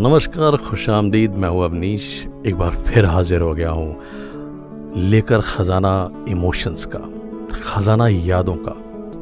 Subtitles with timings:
[0.00, 3.96] नमस्कार खुश आमदीद मैं हूँ अवनीश। एक बार फिर हाजिर हो गया हूँ
[4.96, 6.98] लेकर ख़जाना इमोशंस का,
[7.62, 8.72] ख़जाना यादों का,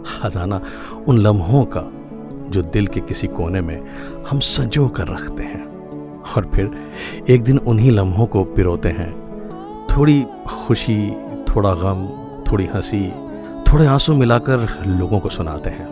[0.06, 0.60] ख़जाना
[1.08, 1.92] उन लम्हों का
[2.50, 3.80] जो दिल के किसी कोने में
[4.30, 5.64] हम सजो कर रखते हैं।
[6.36, 6.70] और फिर
[7.30, 9.12] एक दिन उन्हीं लम्हों को पिरोते हैं।
[9.96, 11.10] थोड़ी खुशी,
[11.44, 12.06] थोड़ा गम,
[12.52, 13.10] थोड़ी हँसी,
[13.72, 15.88] थोड़े आँसू मिलाकर लोगों को सुनाते हैं।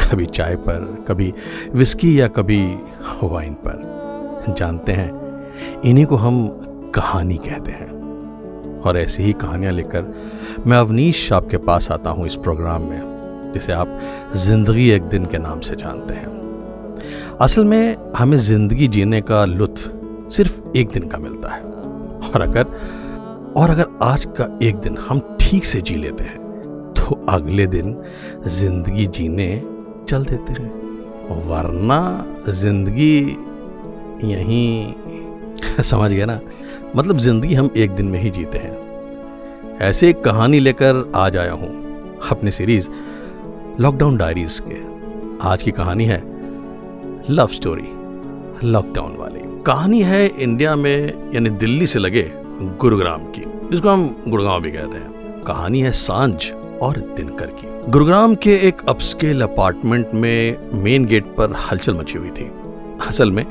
[0.00, 1.34] कभी चाय पर, कभी
[1.74, 2.78] विस्की या कभी
[3.22, 3.97] वाइन पर।
[4.48, 5.10] जानते हैं।
[5.82, 6.46] इन्हीं को हम
[6.94, 7.96] कहानी कहते हैं।
[8.80, 10.14] और ऐसी ही कहानियाँ लेकर
[10.66, 14.00] मैं अवनीश आपके पास आता हूँ इस प्रोग्राम में, जिसे आप
[14.36, 16.36] ज़िंदगी एक दिन के नाम से जानते हैं।
[17.40, 21.62] असल में हमें ज़िंदगी जीने का लुत्फ सिर्फ़ एक दिन का मिलता है।
[22.24, 22.66] और अगर
[23.56, 26.38] और अगर आज का एक दिन हम ठीक से जी लेते हैं
[26.94, 27.96] तो अगले दिन
[28.48, 29.50] ज़िंदगी जीने
[30.08, 30.70] चल देते हैं।
[31.48, 32.00] वरना
[32.48, 33.36] ज़िंदगी
[34.24, 36.40] यहीं समझ गए ना?
[36.96, 41.52] मतलब ज़िंदगी हम एक दिन में ही जीते हैं। ऐसे एक कहानी लेकर आज आया
[41.52, 41.68] हूँ,
[42.30, 42.88] अपनी सीरीज़
[43.80, 44.76] लॉकडाउन डायरीज के।
[45.48, 46.22] आज की कहानी है
[47.30, 47.88] लव स्टोरी
[48.68, 52.30] लॉकडाउन वाली। कहानी है इंडिया में, यानी दिल्ली से लगे
[52.78, 58.34] गुरुग्राम की, जिसको हम गुड़गांव भी कहते हैं। कहानी है साँझ और दिनकर की। गुरुग्राम
[58.34, 62.50] के एक अपस्केल अपार्टमेंट में मेन गेट पर हलचल मची हुई थी।
[63.06, 63.44] असल में,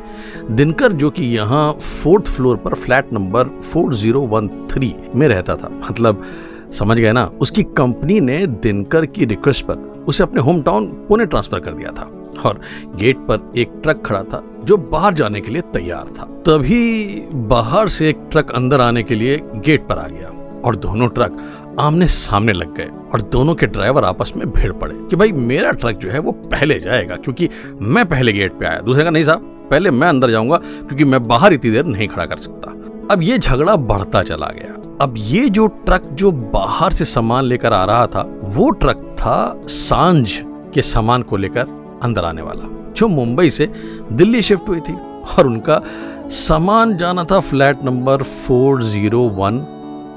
[0.51, 6.23] दिनकर जो कि यहाँ फोर्थ फ्लोर पर फ्लैट नंबर 4013 में रहता था मतलब
[6.71, 11.25] समझ गए ना, उसकी कंपनी ने दिनकर की रिक्वेस्ट पर उसे अपने होम टाउन पुणे
[11.25, 12.11] ट्रांसफ़र कर दिया था
[12.45, 12.59] और
[12.95, 17.89] गेट पर एक ट्रक खड़ा था जो बाहर जाने के लिए तैयार था। तभी बाहर
[17.89, 21.37] से एक ट्रक अंदर आने के लिए गेट पर आ गया और दोनों ट्रक
[21.79, 25.71] आमने सामने लग गए और दोनों के ड्राइवर आपस में भिड़ पड़े कि भाई मेरा
[25.71, 27.49] ट्रक जो है वो पहले जाएगा, क्योंकि
[27.81, 31.27] मैं पहले गेट पे आया। दूसरे का, नहीं साहब, पहले मैं अंदर जाऊँगा, क्योंकि मैं
[31.27, 32.71] बाहर इतनी देर नहीं खड़ा कर सकता।
[33.13, 37.73] अब ये झगड़ा बढ़ता चला गया। अब ये जो ट्रक जो बाहर से सामान लेकर
[37.73, 40.41] आ रहा था, वो ट्रक था साँझ
[40.73, 43.71] के सामान को लेकर अंदर आने वाला, जो मुंबई से
[44.11, 44.93] दिल्ली शिफ्ट हुई थी।
[45.37, 45.81] और उनका
[46.27, 49.59] सामान जाना था flat number four zero one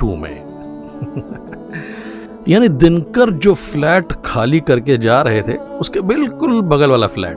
[0.01, 0.51] two में।
[2.49, 7.37] यानी दिनकर जो फ्लैट खाली करके जा रहे थे, उसके बिल्कुल बगल वाला फ्लैट,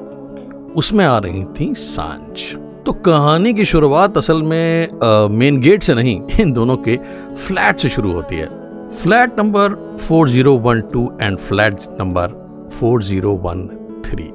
[0.76, 2.40] उसमें आ रही थी साँझ।
[2.86, 4.90] तो कहानी की शुरुआत असल में
[5.30, 6.98] मेन गेट से नहीं, इन दोनों के
[7.38, 8.48] फ्लैट से शुरू होती है।
[8.94, 12.28] Flat number 4012 and flat number
[12.80, 14.32] 4013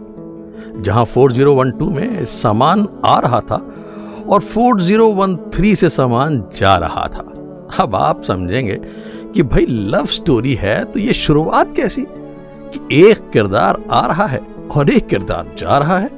[0.83, 3.57] जहाँ 4012 में सामान आ रहा था
[4.29, 7.25] और 4013 से सामान जा रहा था।
[7.81, 8.79] अब आप समझेंगे
[9.35, 12.07] कि भाई लव स्टोरी है तो ये शुरुआत कैसी?
[12.75, 14.41] कि एक किरदार आ रहा है
[14.77, 16.11] और एक किरदार जा रहा है।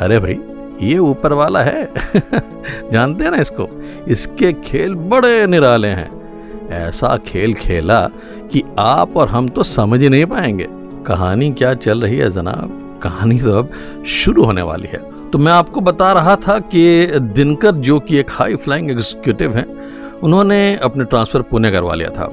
[0.00, 0.38] अरे भाई,
[0.80, 1.92] ये ऊपर वाला है।
[2.92, 3.82] जानते हैं ना इसको?
[4.08, 6.24] इसके खेल बड़े निराले हैं।
[6.70, 8.08] ऐसा खेल खेला
[8.52, 10.66] कि आप और हम तो समझ ही नहीं पाएँगे।
[11.06, 13.00] कहानी क्या चल रही है जनाब?
[13.02, 13.70] कहानी तो अब
[14.06, 18.26] शुरू होने वाली है। तो मैं आपको बता रहा था कि दिनकर जो कि एक
[18.30, 19.83] हाई फ्लाइंग एग्जीक्यूटिव हैं
[20.22, 22.30] उन्होंने अपने ट्रांसफ़र पुणे करवा लिया था।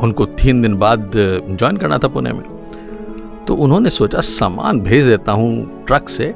[0.00, 2.44] उनको तीन दिन बाद ज्वाइन करना था पुणे में।
[3.46, 6.34] तो उन्होंने सोचा सामान भेज देता हूँ ट्रक से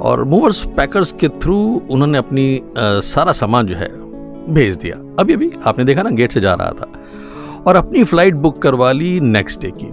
[0.00, 1.58] और मूवर्स पैकर्स के थ्रू
[1.90, 3.88] उन्होंने अपनी आ, सारा सामान जो है
[4.54, 6.92] भेज दिया। अभी अभी आपने देखा ना गेट से जा रहा था।
[7.66, 9.92] और अपनी फ़्लाइट बुक करवा ली नेक्स्ट डे की।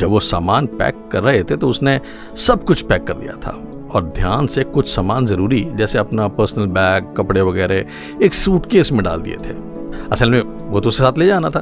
[0.00, 2.00] जब वो सामान पैक कर रहे थे तो उसने
[2.36, 3.52] सब कुछ पैक कर दिया था।
[3.96, 7.84] और ध्यान से कुछ सामान ज़रूरी, जैसे अपना पर्सनल बैग कपड़े वगैरह,
[8.22, 9.54] एक सूटकेस में डाल दिए थे।
[10.12, 11.60] असल में वो तो साथ ले जाना था।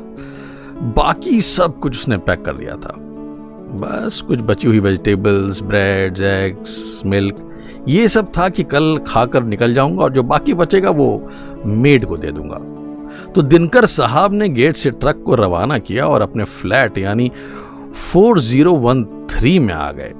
[0.96, 2.94] बाकी सब कुछ उसने पैक कर दिया था।
[3.74, 7.50] बस कुछ बची हुई वेजिटेबल्स ब्रेड एग्स मिल्क
[7.88, 11.30] ये सब था कि कल खाकर निकल जाऊँगा और जो बाकी बचेगा वो
[11.66, 12.58] मेड को दे दूँगा।
[13.32, 17.30] तो दिनकर साहब ने गेट से ट्रक को रवाना किया और अपने फ्लैट यानी
[18.12, 20.12] 4013 में आ गए।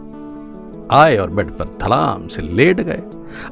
[0.91, 3.03] आए और बेड पर धड़ाम से लेट गए।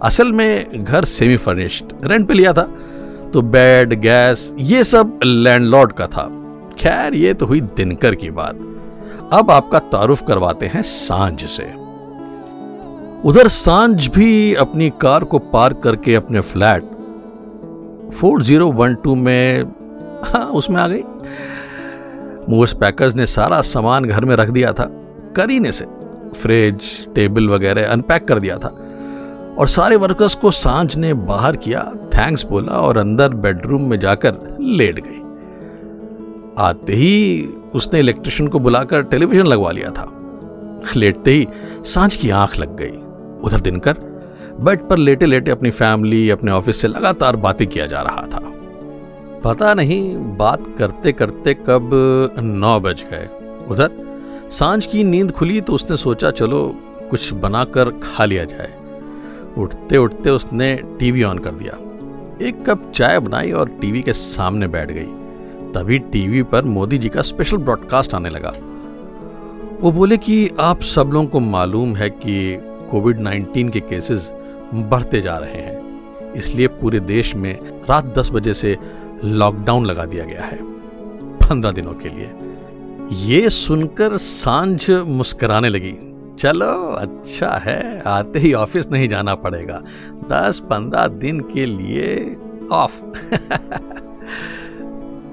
[0.02, 2.68] असल में घर सेमी फर्निश्ड रेंट पे लिया था।
[3.34, 6.28] तो बेड, गैस, ये सब लैंडलॉर्ड का था।
[6.78, 8.54] खैर, ये तो हुई दिनकर की बात।
[9.32, 11.72] अब आपका तारुफ करवाते हैं साँझ से।
[13.24, 16.84] उधर साँझ भी अपनी कार को पार्क करके अपने फ्लैट
[18.20, 19.62] 4012 में
[20.24, 21.02] हाँ उसमें आ गई।
[22.48, 24.90] मूवर्स पैकर्स ने सारा सामान घर में रख दिया था,
[25.36, 26.01] करीने से।
[26.34, 28.78] फ्रिज टेबल वगैरह अनपैक कर दिया था।
[29.58, 34.56] और सारे वर्कर्स को साँझ ने बाहर किया थैंक्स बोला और अंदर बेडरूम में जाकर
[34.60, 35.20] लेट गई।
[36.58, 40.08] आते ही उसने इलेक्ट्रिशियन को बुलाकर टेलीविज़न लगवा लिया था।
[40.96, 41.48] लेटते ही
[41.84, 42.98] साँझ की आँख लग गई।
[43.44, 43.96] उधर दिनकर
[44.60, 48.40] बेड पर लेटे लेटे अपनी फैमिली अपने ऑफ़िस से लगातार बातें किया जा रहा था।
[49.44, 51.90] पता नहीं, बात करते करते कब
[52.38, 53.28] नौ बज गए।
[53.68, 53.90] उधर
[54.52, 56.76] साँझ की नींद खुली तो उसने सोचा, चलो,
[57.10, 58.74] कुछ बनाकर खा लिया जाए।
[59.58, 61.72] उठते उठते उसने टीवी ऑन कर दिया।
[62.48, 65.06] एक कप चाय बनाई और टीवी के सामने बैठ गई।
[65.72, 68.52] तभी टीवी पर मोदी जी का स्पेशल ब्रॉडकास्ट आने लगा।
[69.80, 72.58] वो बोले कि, आप सब लोगों को मालूम है कि
[72.90, 74.32] कोविड 19 के केसेस
[74.74, 76.02] बढ़ते जा रहे हैं।
[76.32, 77.58] इसलिए पूरे देश में
[77.90, 78.76] रात 10 बजे से
[79.24, 80.58] लॉकडाउन लगा दिया गया है,
[81.36, 82.30] पंद्रह दिनों के लिए।
[83.12, 85.96] ये सुनकर साँझ मुस्कराने लगी।
[86.38, 89.82] चलो अच्छा है, आते ही ऑफ़िस नहीं जाना पड़ेगा।
[90.30, 92.36] दस पंद्रह दिन के लिए
[92.72, 93.02] ऑफ़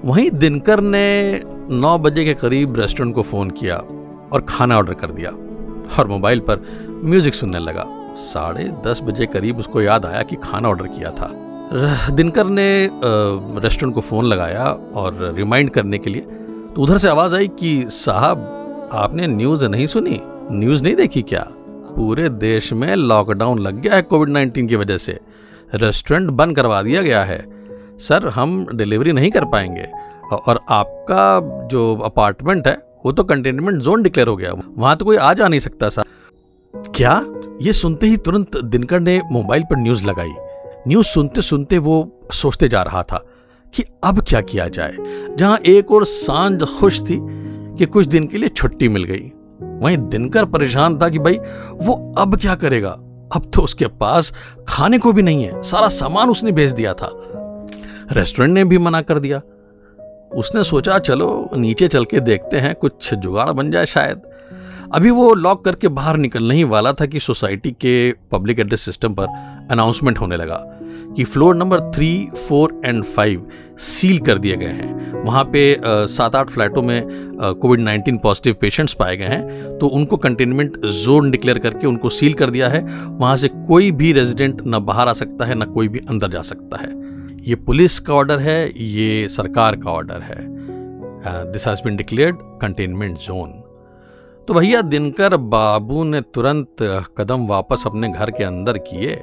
[0.06, 1.42] वहीं दिनकर ने
[1.72, 3.76] नौ बजे के करीब रेस्टोरेंट को फ़ोन किया
[4.34, 5.30] और खाना ऑर्डर कर दिया
[6.00, 6.66] और मोबाइल पर
[7.04, 7.86] म्यूज़िक सुनने लगा।
[8.16, 11.46] साढ़े दस बजे करीब उसको याद आया कि खाना ऑर्डर किया था।
[12.12, 12.90] दिनकर ने
[13.62, 14.66] रेस्टोरेंट को फ़ोन लगाया
[14.96, 16.22] और रिमाइंड करने के लिए
[16.76, 18.38] तो उधर से आवाज़ आई कि, साहब,
[18.94, 20.22] आपने न्यूज़ नहीं सुनी?
[20.52, 21.48] न्यूज़ नहीं देखी क्या?
[21.96, 25.20] पूरे देश में लॉकडाउन लग गया है कोविड नाइन्टीन की वजह से।
[25.76, 27.46] रेस्टोरेंट बंद करवा दिया गया है।
[28.00, 29.90] सर, हम डिलीवरी नहीं कर पाएँगे।
[30.36, 35.18] और आपका जो अपार्टमेंट है, वो तो कंटेनमेंट जोन डिक्लेयर हो गया। वहाँ तो कोई
[35.18, 36.04] आ जा नहीं सकता सर
[36.96, 37.26] क्या?
[37.62, 40.32] ये सुनते ही तुरंत दिनकर ने मोबाइल पर न्यूज़ लगाई।
[40.88, 43.26] न्यूज़ सुनते सुनते वो सोचते जा रहा था।
[43.74, 44.96] कि अब क्या किया जाए,
[45.36, 47.18] जहाँ एक और साँझ खुश थी
[47.78, 49.32] कि कुछ दिन के लिए छुट्टी मिल गई।
[49.80, 51.38] वहीं दिनकर परेशान था कि भाई,
[51.74, 52.90] वो अब क्या करेगा?
[53.36, 54.34] अब तो उसके पास
[54.68, 57.10] खाने को भी नहीं है, सारा सामान उसने भेज दिया था।
[58.12, 59.42] रेस्टोरेंट ने भी मना कर दिया।
[60.34, 64.22] उसने सोचा, चलो, नीचे चल के देखते हैं, कुछ जुगाड़ बन जाए शायद।
[64.94, 69.14] अभी वो लॉक करके बाहर निकलने ही वाला था कि सोसाइटी के पब्लिक एड्रेस सिस्टम
[69.14, 69.28] पर
[69.72, 70.79] अनाउंसमेंट होने लगा।
[71.16, 73.48] कि floor number three, four and five
[73.80, 77.02] seal कर दिए गए हैं। वहाँ पे सात आठ फ्लैटों में
[77.62, 82.34] कोविड नाइन्टीन पॉजिटिव पेशेंट्स पाए गए हैं तो उनको कंटेनमेंट जोन डिक्लेयर करके उनको सील
[82.34, 85.88] कर दिया है। वहाँ से कोई भी रेजिडेंट ना बाहर आ सकता है, ना कोई
[85.88, 86.92] भी अंदर जा सकता है।
[87.42, 90.38] ये पुलिस का ऑर्डर है, ये सरकार का ऑर्डर है।
[91.52, 93.52] This has been declared containment zone
[94.48, 96.82] तो भैया, दिनकर बाबू ने तुरंत
[97.18, 99.16] कदम वापस अपने घर के अंदर किए।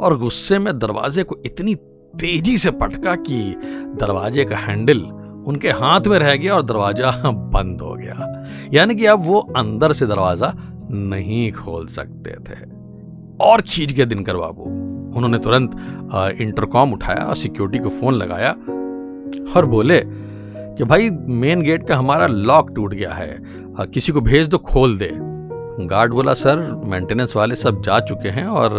[0.00, 1.74] और गुस्से में दरवाजे को इतनी
[2.20, 3.54] तेज़ी से पटका कि
[4.00, 5.00] दरवाजे का हैंडल
[5.46, 9.92] उनके हाथ में रह गया और दरवाज़ा बंद हो गया। यानी कि अब वो अंदर
[9.92, 10.54] से दरवाज़ा
[10.90, 12.80] नहीं खोल सकते थे।
[13.40, 14.62] और खींच गया दिनकर बाबू।
[15.16, 15.70] उन्होंने तुरंत
[16.40, 18.50] इंटरकॉम उठाया और सिक्योरिटी को फ़ोन लगाया
[19.56, 23.42] और बोले कि, भाई मेन गेट का हमारा लॉक टूट गया है।
[23.80, 25.29] किसी को भेज दो, खोल दे।
[25.86, 28.78] गार्ड बोला, सर मेंटेनेंस वाले सब जा चुके हैं और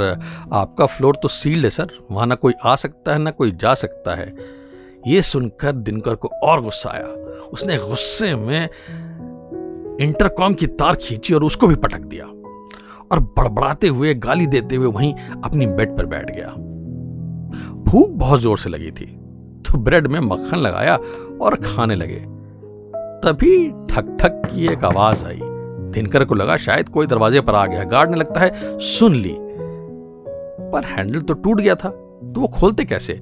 [0.54, 3.74] आपका फ्लोर तो सील्ड है, सर। वहाँ ना कोई आ सकता है, ना कोई जा
[3.74, 4.34] सकता है।
[5.08, 7.06] ये सुनकर दिनकर को और गुस्सा आया।
[7.48, 8.70] उसने गुस्से में
[10.02, 14.88] इंटरकॉम की तार खींची और उसको भी पटक दिया और बड़बड़ाते हुए, गाली देते हुए
[14.88, 15.14] वहीं
[15.44, 16.48] अपनी बेड पर बैठ गया।
[17.84, 19.06] भूख बहुत ज़ोर से लगी थी
[19.66, 20.96] तो ब्रेड में मक्खन लगाया
[21.42, 22.20] और खाने लगे।
[23.24, 23.56] तभी
[23.90, 25.40] ठक ठक की एक आवाज़ आई।
[25.92, 29.36] दिनकर को लगा शायद कोई दरवाजे पर आ गया। गार्ड ने लगता है, सुन ली।
[30.72, 31.90] पर हैंडल तो टूट गया था
[32.26, 33.22] तो वो खोलते कैसे?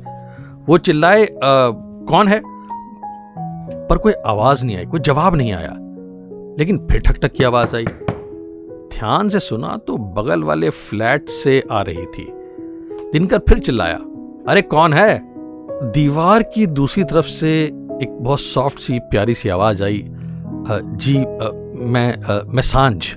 [0.67, 2.41] वो चिल्लाए कौन है?
[3.87, 5.75] पर कोई आवाज़ नहीं आई, कोई जवाब नहीं आया।
[6.59, 7.85] लेकिन फिर ठक की आवाज़ आई।
[8.93, 12.33] ध्यान से सुना तो बगल वाले फ्लैट से आ रही थी।
[13.13, 13.97] दिनकर फिर चिल्लाया,
[14.47, 15.33] अरे, कौन है?
[15.91, 17.63] दीवार की दूसरी तरफ़ से
[18.03, 20.05] एक बहुत सॉफ्ट सी, प्यारी सी आवाज़ आई।
[20.81, 21.17] जी
[21.79, 23.15] मैं आ, मैं साँझ।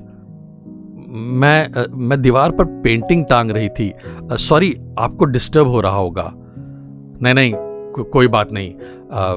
[1.09, 3.93] मैं आ, मैं दीवार पर पेंटिंग टांग रही थी।
[4.33, 6.33] सॉरी आपको डिस्टर्ब हो रहा होगा।
[7.23, 8.75] नहीं नहीं को, कोई बात नहीं।
[9.13, 9.35] आ,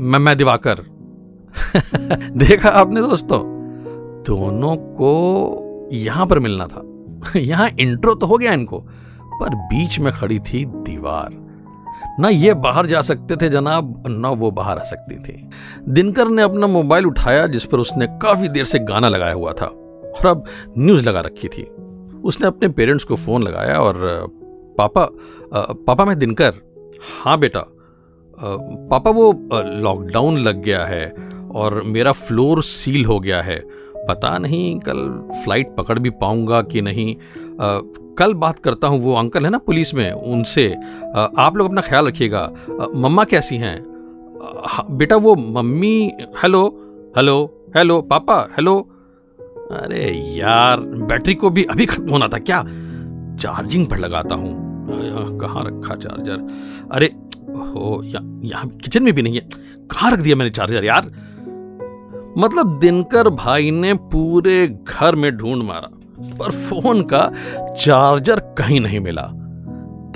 [0.00, 0.78] मैं मैं दिवाकर।
[2.36, 3.40] देखा आपने दोस्तों?
[4.26, 6.82] दोनों को यहाँ पर मिलना था।
[7.38, 8.84] यहाँ इंट्रो तो हो गया इनको।
[9.40, 11.43] पर बीच में खड़ी थी दीवार।
[12.20, 15.48] ना ये बाहर जा सकते थे जनाब, ना वो बाहर आ सकती थी।
[15.88, 19.66] दिनकर ने अपना मोबाइल उठाया, जिस पर उसने काफ़ी देर से गाना लगाया हुआ था
[19.66, 20.44] और अब
[20.78, 21.62] न्यूज़ लगा रखी थी।
[22.24, 24.26] उसने अपने पेरेंट्स को फ़ोन लगाया और,
[24.78, 25.08] पापा
[25.86, 26.54] पापा मैं दिनकर।
[27.22, 27.64] हाँ बेटा
[28.90, 31.06] पापा वो लॉकडाउन लग गया है
[31.54, 33.58] और मेरा फ्लोर सील हो गया है।
[34.08, 34.98] पता नहीं कल
[35.34, 37.14] फ़्लाइट पकड़ भी पाऊँगा कि नहीं।
[38.18, 40.66] कल बात करता हूँ वो अंकल है ना पुलिस में, उनसे
[41.38, 42.50] आप लोग अपना ख्याल रखिएगा।
[42.94, 43.76] मम्मा कैसी हैं?
[44.90, 46.66] बेटा वो mummy, hello
[47.16, 47.36] hello
[47.76, 48.78] hello, papa, hello.
[49.72, 52.62] अरे यार, बैटरी को भी अभी खत्म होना था क्या?
[53.40, 56.46] चार्जिंग पर लगाता हूँ। कहाँ रखा चार्जर?
[56.92, 57.06] अरे,
[57.48, 59.48] हो यहाँ किचन में भी नहीं है।
[59.90, 61.10] कहाँ रख दिया मैंने चार्जर यार?
[62.38, 67.30] मतलब दिनकर भाई ने पूरे घर में ढूंढ मारा। पर फ़ोन का
[67.80, 69.22] चार्जर कहीं नहीं मिला।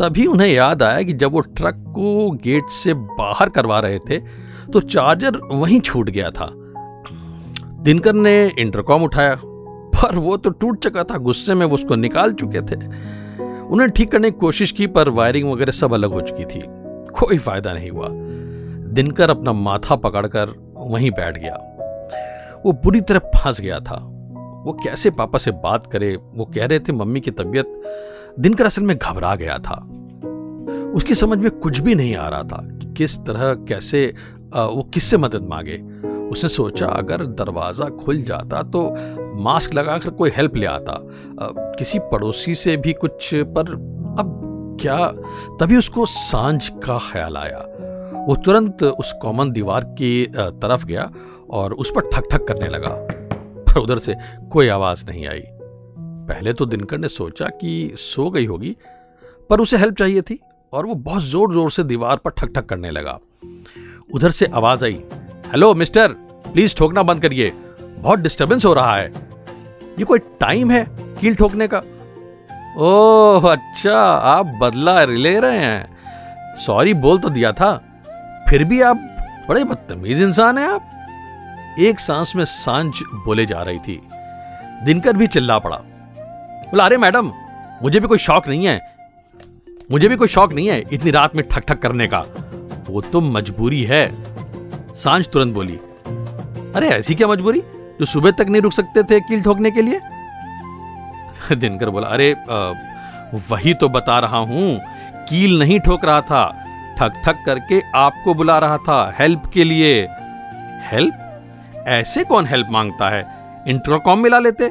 [0.01, 4.19] तभी उन्हें याद आया कि जब वो ट्रक को गेट से बाहर करवा रहे थे
[4.73, 6.51] तो चार्जर वहीं छूट गया था।
[7.83, 12.33] दिनकर ने इंटरकॉम उठाया, पर वो तो टूट चुका था, गुस्से में वो उसको निकाल
[12.33, 12.77] चुके थे।
[13.65, 16.63] उन्हें ठीक करने की कोशिश की, पर वायरिंग वगैरह सब अलग हो चुकी थी।
[17.13, 18.09] कोई फ़ायदा नहीं हुआ।
[18.93, 21.55] दिनकर अपना माथा पकड़कर वहीं बैठ गया।
[22.67, 24.18] वो बुरी तरह फंस गया था।
[24.59, 26.15] वो कैसे पापा से बात करे?
[26.17, 27.83] वो कह रहे थे मम्मी की तबीयत
[28.39, 29.75] दिनकर असल में घबरा गया था।
[30.95, 34.07] उसकी समझ में कुछ भी नहीं आ रहा था कि किस तरह, कैसे
[34.49, 35.77] वो किससे मदद मांगे।
[36.29, 38.83] उसने सोचा, अगर दरवाज़ा खुल जाता तो
[39.43, 40.99] मास्क लगाकर कोई हेल्प ले आता।
[41.79, 43.73] किसी पड़ोसी से भी कुछ, पर
[44.19, 45.07] अब क्या?
[45.61, 47.65] तभी उसको साँझ का ख्याल आया।
[48.29, 51.11] वो तुरंत उस कॉमन दीवार की तरफ़ गया
[51.51, 52.91] और उस पर ठक ठक करने लगा।
[53.79, 54.17] पर उधर से
[54.53, 55.43] कोई आवाज़ नहीं आई।
[56.29, 58.77] पहले तो दिनकर ने सोचा कि सो गई होगी,
[59.51, 60.39] पर उसे हेल्प चाहिए थी,
[60.73, 63.19] और वो बहुत ज़ोर ज़ोर से दीवार पर ठक ठक करने लगा।
[64.15, 65.05] उधर से आवाज़ आई,
[65.47, 66.09] हेलो, मिस्टर,
[66.53, 69.13] प्लीज़ ठोकना बंद करिए, बहुत डिस्टरबेंस हो रहा है।
[69.99, 71.83] ये कोई टाइम है कील ठोकने का?
[72.79, 75.97] ओह अच्छा आप बदला ले रहे हैं।
[76.57, 77.85] सॉरी, बोल तो दिया था।
[78.49, 78.97] फिर भी आप
[79.49, 80.91] बड़े बदतमीज इंसान हैं आप।
[81.79, 82.93] एक सांस में साँझ
[83.25, 84.09] बोले जा रही थी।
[84.85, 85.77] दिनकर भी चिल्ला पड़ा।
[86.71, 87.33] बोला अरे मैडम
[87.83, 88.97] मुझे भी कोई शौक नहीं है।
[89.91, 92.25] मुझे भी कोई शौक नहीं है इतनी रात में ठक ठक करने का।
[92.91, 94.15] वो तो मजबूरी है।
[94.95, 95.77] साँझ तुरंत बोली
[96.77, 97.61] अरे ऐसी क्या मजबूरी?
[98.01, 100.01] जो सुबह तक नहीं रुक सकते थे कील ठोकने के लिए?
[101.57, 102.73] दिनकर बोला अरे आ,
[103.51, 104.81] वही तो बता रहा हूँ।
[105.29, 106.65] कील नहीं ठोक रहा था।
[106.99, 110.09] ठक ठक करके आपको बुला रहा था हेल्प के लिए।
[110.93, 111.28] हेल्प?
[111.87, 113.27] ऐसे कौन हेल्प माँगता है?
[113.69, 114.71] इंटरकॉम मिला लेते।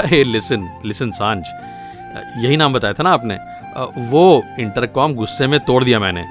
[0.00, 1.42] हे लिसन लिसन साँझ।
[2.44, 3.38] यही नाम बताया था ना आपने?
[4.10, 6.24] वो इंटरकॉम गुस्से में तोड़ दिया मैंने।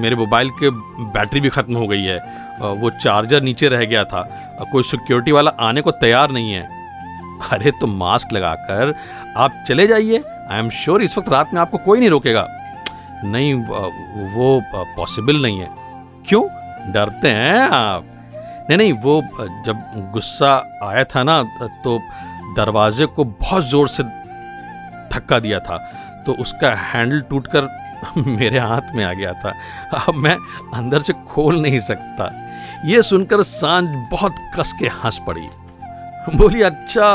[0.00, 0.70] मेरे मोबाइल के
[1.10, 2.18] बैटरी भी ख़त्म हो गई है।
[2.74, 4.22] वो चार्जर नीचे रह गया था।
[4.72, 6.68] कोई सिक्योरिटी वाला आने को तैयार नहीं है।
[7.52, 8.94] अरे तो मास्क लगाकर
[9.36, 12.46] आप चले जाइए। आई एम श्योर इस वक्त रात में आपको कोई नहीं रोकेगा।
[13.24, 13.54] नहीं
[14.34, 14.60] वो
[14.96, 15.68] पॉसिबल नहीं है।
[16.26, 16.42] क्यों?
[16.92, 18.06] डरते हैं आप।
[18.68, 19.22] नहीं नहीं, वो
[19.66, 20.52] जब गुस्सा
[20.82, 21.42] आया था ना
[21.84, 21.98] तो
[22.56, 24.02] दरवाजे को बहुत ज़ोर से
[25.12, 25.76] धक्का दिया था
[26.26, 27.68] तो उसका हैंडल टूटकर
[28.16, 29.52] मेरे हाथ में आ गया था।
[30.08, 30.36] अब मैं
[30.74, 32.30] अंदर से खोल नहीं सकता।
[32.86, 35.48] ये सुनकर साँझ बहुत कस के हंस पड़ी।
[36.36, 37.10] बोली अच्छा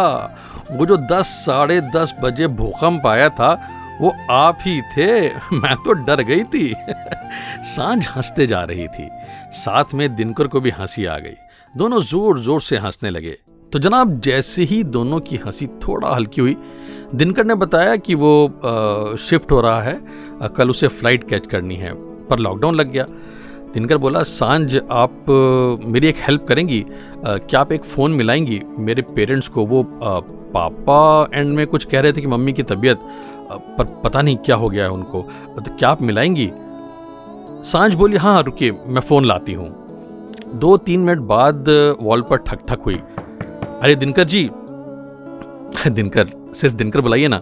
[0.71, 3.53] वो जो दस, साढ़े दस बजे भूकंप आया था
[4.01, 6.73] वो आप ही थे। मैं तो डर गई थी।
[7.65, 9.09] साँझ हँसते जा रही थी।
[9.53, 11.35] साथ में दिनकर को भी हँसी आ गई।
[11.77, 13.37] दोनों ज़ोर ज़ोर से हंसने लगे।
[13.71, 16.55] तो जनाब जैसे ही दोनों की हँसी थोड़ा हल्की हुई
[17.15, 19.99] दिनकर ने बताया कि वो आ, शिफ्ट हो रहा है।
[20.57, 21.93] कल उसे फ़्लाइट कैच करनी है
[22.27, 23.05] पर लॉकडाउन लग गया।
[23.73, 25.25] दिनकर बोला साँझ आप
[25.85, 26.85] मेरी एक हेल्प करेंगी?
[27.25, 28.61] क्या आप एक फ़ोन मिलाएँगी?
[28.79, 29.83] मेरे पेरेंट्स को वो
[30.53, 32.99] पापा एंड में कुछ कह रहे थे कि मम्मी की तबीयत
[33.77, 35.21] पर पता नहीं क्या हो गया है उनको।
[35.55, 36.51] तो क्या आप मिलाएँगी?
[37.63, 39.69] साँझ बोली हाँ, हाँ रुकिए मैं फ़ोन लाती हूँ।
[40.55, 41.69] दो तीन मिनट बाद
[42.01, 44.49] वॉल पर ठक ठक हुई। अरे दिनकर जी
[45.87, 47.41] दिनकर सिर्फ़ दिनकर बुलाइए ना।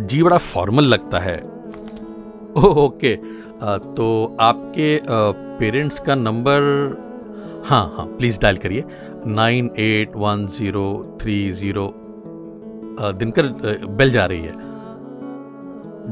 [0.00, 1.36] जी बड़ा फॉर्मल लगता है।
[2.56, 3.14] ओह ओके
[3.62, 4.98] तो आपके
[5.58, 6.62] पेरेंट्स का नंबर
[7.66, 8.84] हाँ हाँ प्लीज़ डायल करिए।
[9.26, 11.92] Nine eight one zero three zero
[13.18, 13.46] Dinkar
[13.88, 14.52] bell जा रही है।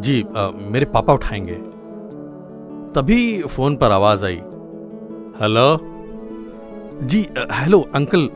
[0.01, 1.55] जी आ, मेरे पापा उठाएँगे।
[2.95, 4.41] तभी फ़ोन पर आवाज़ आई।
[5.41, 5.79] हेलो?
[7.03, 8.29] जी हेलो अंकल।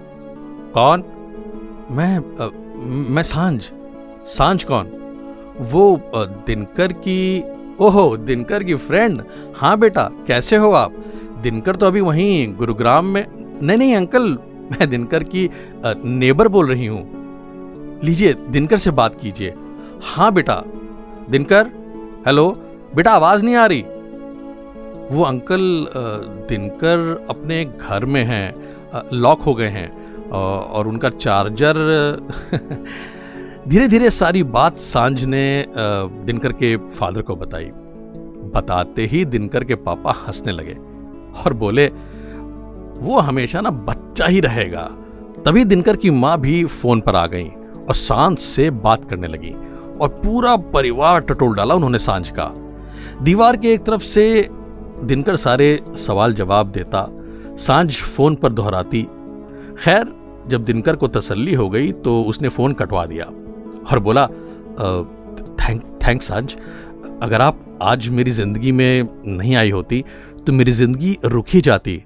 [0.75, 1.04] कौन?
[1.90, 2.48] मैं आ,
[3.14, 3.70] मैं साँझ।
[4.28, 4.90] साँझ कौन?
[5.60, 6.00] वो
[6.46, 7.42] दिनकर की
[7.80, 9.23] ओहो, दिनकर की फ्रेंड
[9.56, 10.92] हाँ बेटा, कैसे हो आप?
[11.42, 13.26] दिनकर तो अभी वहीं गुरुग्राम में।
[13.62, 14.38] नहीं नहीं, अंकल,
[14.73, 15.50] मैं दिनकर की
[16.04, 19.54] नेबर बोल रही हूँ। लीजिए, दिनकर से बात कीजिए।
[20.02, 20.62] हाँ बेटा।
[21.30, 21.66] दिनकर?
[22.26, 22.49] हेलो?
[22.95, 23.83] बेटा, आवाज़ नहीं आ रही।
[25.11, 25.87] वो अंकल
[26.49, 28.54] दिनकर अपने घर में हैं
[29.12, 29.88] लॉक हो गए हैं
[30.30, 31.75] और उनका चार्जर
[33.66, 37.64] धीरे धीरे सारी बात साँझ ने दिनकर के फादर को बताई।
[38.54, 40.75] बताते ही दिनकर के पापा हंसने लगे
[41.42, 44.82] और बोले, वो हमेशा ना बच्चा ही रहेगा।
[45.46, 49.50] तभी दिनकर की माँ भी फ़ोन पर आ गई और साँझ से बात करने लगी
[50.00, 52.50] और पूरा परिवार टटोल डाला उन्होंने साँझ का।
[53.23, 54.49] दीवार के एक तरफ़ से
[55.02, 57.06] दिनकर सारे सवाल जवाब देता,
[57.56, 59.02] साँझ फ़ोन पर दोहराती,
[59.78, 60.12] खैर,
[60.49, 63.30] जब दिनकर को तसल्ली हो गई तो उसने फ़ोन कटवा दिया।
[63.90, 64.26] और बोला
[65.59, 66.55] थैंक थैंक्स साँझ
[67.23, 70.05] अगर आप आज मेरी ज़िंदगी में नहीं आई होती
[70.47, 71.97] तो मेरी ज़िंदगी रुक ही जाती।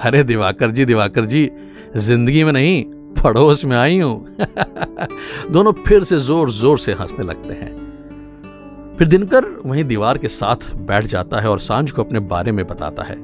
[0.00, 1.48] अरे दिवाकर जी दिवाकर जी
[1.96, 2.84] ज़िंदगी में नहीं
[3.22, 4.36] पड़ोस में आई हूँ।
[5.50, 10.70] दोनों फिर से ज़ोर ज़ोर से हंसने लगते हैं। फिर दिनकर वहीं दीवार के साथ
[10.76, 13.16] बैठ जाता है और साँझ को अपने बारे में बताता है।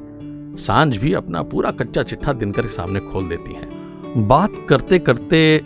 [0.57, 5.59] साँझ भी अपना पूरा कच्चा चिट्ठा दिनकर के सामने खोल देती है। बात करते करते
[5.59, 5.63] आ,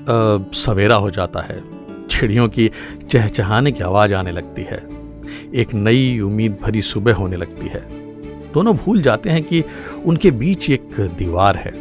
[0.55, 1.63] सवेरा हो जाता है।
[2.11, 2.71] चिड़ियों की
[3.11, 4.87] चहचहाने की आवाज़ आने लगती है।
[5.55, 7.81] एक नई उम्मीद भरी सुबह होने लगती है।
[8.53, 9.65] दोनों भूल जाते हैं कि
[10.07, 11.73] उनके बीच एक दीवार है,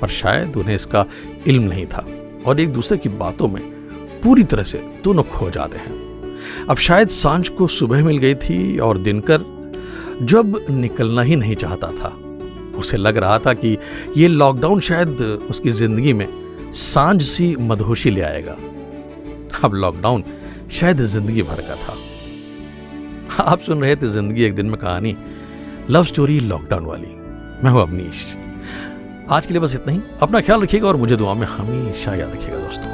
[0.00, 1.06] पर शायद उन्हें इसका
[1.46, 2.06] इल्म नहीं था।
[2.46, 3.62] और एक दूसरे की बातों में
[4.24, 5.92] पूरी तरह से दोनों खो जाते हैं।
[6.70, 9.38] अब शायद साँझ को सुबह मिल गई थी और दिनकर
[10.22, 12.08] जब निकलना ही नहीं चाहता था।
[12.78, 13.78] उसे लग रहा था कि
[14.16, 16.26] ये लॉकडाउन शायद उसकी ज़िंदगी में
[16.72, 18.56] साँझ सी मधोशी ले आएगा।
[19.62, 20.24] अब लॉकडाउन
[20.72, 25.16] शायद ज़िंदगी भर का था। आप सुन रहे थे ज़िंदगी एक दिन में कहानी
[25.90, 27.08] लव स्टोरी लॉकडाउन वाली।
[27.64, 28.24] मैं हूँ अवनीश।
[29.30, 32.32] आज के लिए बस इतना ही। अपना ख्याल रखिएगा और मुझे दुआ में हमेशा याद
[32.32, 32.93] रखिएगा दोस्तों।